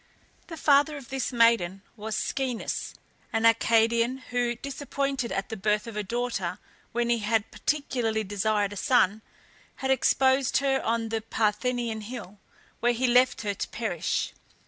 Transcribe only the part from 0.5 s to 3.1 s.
father of this maiden was Schoeneus,